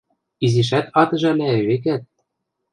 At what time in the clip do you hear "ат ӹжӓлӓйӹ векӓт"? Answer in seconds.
1.01-2.03